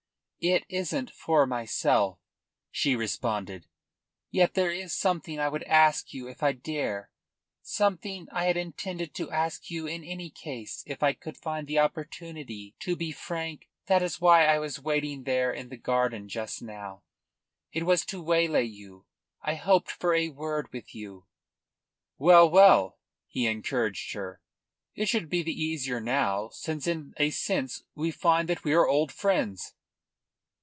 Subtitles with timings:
[0.43, 2.17] "It isn't for myself,"
[2.71, 3.67] she responded.
[4.31, 7.11] "Yet there is something I would ask you if I dare
[7.61, 11.77] something I had intended to ask you in any case if I could find the
[11.77, 12.73] opportunity.
[12.79, 17.03] To be frank, that is why I was waiting there in the garden just now.
[17.71, 19.05] It was to waylay you.
[19.43, 21.27] I hoped for a word with you."
[22.17, 22.97] "Well, well,"
[23.27, 24.41] he encouraged her.
[24.95, 28.87] "It should be the easier now, since in a sense we find that we are
[28.87, 29.75] old friends."